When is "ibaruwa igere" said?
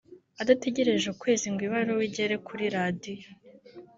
1.67-2.35